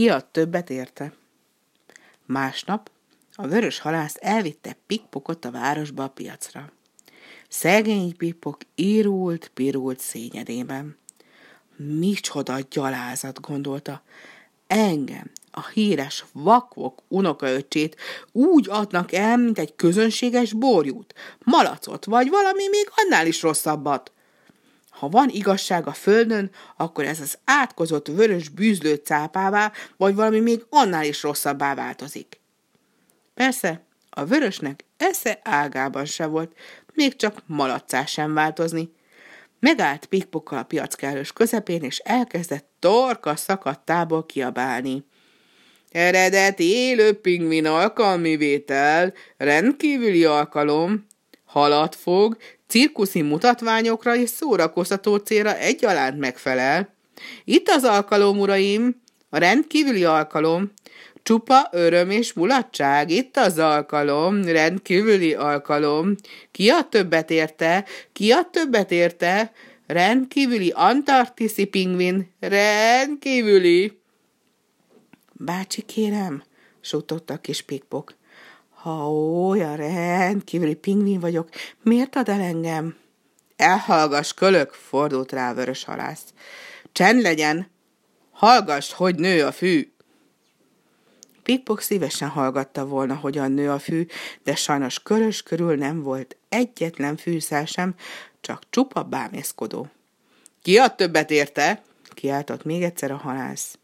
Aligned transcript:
Ki 0.00 0.08
ad 0.08 0.26
többet 0.26 0.70
érte? 0.70 1.12
Másnap 2.26 2.90
a 3.34 3.46
vörös 3.46 3.78
halász 3.78 4.16
elvitte 4.20 4.76
pikpokot 4.86 5.44
a 5.44 5.50
városba 5.50 6.04
a 6.04 6.08
piacra. 6.08 6.72
Szegény 7.48 8.16
pikpok 8.16 8.56
írult, 8.74 9.50
pirult 9.54 9.98
szényedében. 9.98 10.96
Micsoda 11.76 12.58
gyalázat, 12.70 13.40
gondolta. 13.40 14.02
Engem, 14.66 15.30
a 15.50 15.68
híres 15.68 16.24
vakvok 16.32 17.02
unokaöcsét 17.08 17.96
úgy 18.32 18.66
adnak 18.68 19.12
el, 19.12 19.36
mint 19.36 19.58
egy 19.58 19.74
közönséges 19.76 20.52
borjút, 20.52 21.14
malacot, 21.38 22.04
vagy 22.04 22.28
valami 22.28 22.68
még 22.68 22.90
annál 22.94 23.26
is 23.26 23.42
rosszabbat. 23.42 24.12
Ha 25.00 25.08
van 25.08 25.28
igazság 25.28 25.86
a 25.86 25.92
földön, 25.92 26.50
akkor 26.76 27.04
ez 27.04 27.20
az 27.20 27.38
átkozott 27.44 28.06
vörös 28.06 28.48
bűzlő 28.48 28.94
cápává, 28.94 29.72
vagy 29.96 30.14
valami 30.14 30.40
még 30.40 30.64
annál 30.68 31.04
is 31.04 31.22
rosszabbá 31.22 31.74
változik. 31.74 32.40
Persze, 33.34 33.84
a 34.10 34.24
vörösnek 34.24 34.84
esze 34.96 35.40
ágában 35.42 36.04
se 36.04 36.26
volt, 36.26 36.56
még 36.94 37.16
csak 37.16 37.42
malacá 37.46 38.04
sem 38.04 38.34
változni. 38.34 38.92
Megállt 39.60 40.06
pikpokkal 40.06 40.58
a 40.58 40.62
piackelős 40.62 41.32
közepén, 41.32 41.82
és 41.82 41.98
elkezdett 41.98 42.68
torka 42.78 43.36
szakadtából 43.36 44.26
kiabálni. 44.26 45.04
Eredeti 45.90 46.70
élő 46.70 47.12
pingvin 47.12 47.66
alkalmi 47.66 48.36
vétel, 48.36 49.12
rendkívüli 49.36 50.24
alkalom, 50.24 51.06
halat 51.44 51.94
fog, 51.94 52.36
cirkuszi 52.70 53.22
mutatványokra 53.22 54.16
és 54.16 54.28
szórakoztató 54.28 55.16
célra 55.16 55.56
egyaránt 55.56 56.18
megfelel. 56.18 56.94
Itt 57.44 57.68
az 57.68 57.84
alkalom, 57.84 58.38
uraim, 58.38 59.02
a 59.28 59.38
rendkívüli 59.38 60.04
alkalom, 60.04 60.72
csupa 61.22 61.68
öröm 61.72 62.10
és 62.10 62.32
mulatság, 62.32 63.10
itt 63.10 63.36
az 63.36 63.58
alkalom, 63.58 64.44
rendkívüli 64.44 65.34
alkalom. 65.34 66.14
Ki 66.50 66.68
a 66.68 66.88
többet 66.88 67.30
érte? 67.30 67.84
Ki 68.12 68.30
a 68.30 68.48
többet 68.50 68.90
érte? 68.90 69.52
Rendkívüli 69.86 70.72
antarktiszi 70.74 71.64
pingvin, 71.64 72.32
rendkívüli. 72.40 74.00
Bácsi, 75.32 75.82
kérem, 75.82 76.42
suttogta 76.80 77.34
a 77.34 77.38
kis 77.38 77.62
pikpok. 77.62 78.14
Ha 78.82 79.12
olyan 79.12 79.76
rendkívüli 79.76 80.74
pingvin 80.74 81.20
vagyok, 81.20 81.48
miért 81.82 82.16
ad 82.16 82.28
el 82.28 82.40
engem? 82.40 82.96
Elhallgass, 83.56 84.32
kölök, 84.32 84.72
fordult 84.72 85.32
rá 85.32 85.50
a 85.50 85.54
vörös 85.54 85.84
halász. 85.84 86.24
Csend 86.92 87.22
legyen, 87.22 87.70
hallgass, 88.30 88.92
hogy 88.92 89.14
nő 89.14 89.44
a 89.44 89.52
fű. 89.52 89.92
Pikpok 91.42 91.80
szívesen 91.80 92.28
hallgatta 92.28 92.86
volna, 92.86 93.14
hogyan 93.14 93.52
nő 93.52 93.70
a 93.70 93.78
fű, 93.78 94.06
de 94.42 94.54
sajnos 94.54 95.02
körös 95.02 95.42
körül 95.42 95.76
nem 95.76 96.02
volt 96.02 96.36
egyetlen 96.48 97.16
fűszel 97.16 97.64
sem, 97.64 97.94
csak 98.40 98.62
csupa 98.70 99.02
bámészkodó. 99.02 99.88
Ki 100.62 100.78
a 100.78 100.94
többet 100.94 101.30
érte? 101.30 101.82
kiáltott 102.14 102.64
még 102.64 102.82
egyszer 102.82 103.10
a 103.10 103.16
halász. 103.16 103.79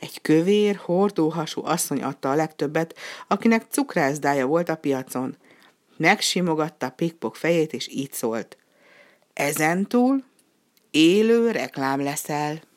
Egy 0.00 0.20
kövér, 0.20 0.76
hordóhasú 0.76 1.64
asszony 1.64 2.02
adta 2.02 2.30
a 2.30 2.34
legtöbbet, 2.34 2.96
akinek 3.28 3.66
cukrászdája 3.70 4.46
volt 4.46 4.68
a 4.68 4.76
piacon. 4.76 5.36
Megsimogatta 5.96 6.90
Pikpok 6.90 7.36
fejét, 7.36 7.72
és 7.72 7.88
így 7.88 8.12
szólt. 8.12 8.56
Ezentúl 9.32 10.24
élő 10.90 11.50
reklám 11.50 12.02
leszel. 12.02 12.68